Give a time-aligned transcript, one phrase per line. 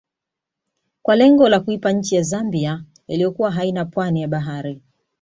[1.01, 4.81] Kwa lengo la kuipa nchi ya Zambia iliyokuwa haina pwani ya bahari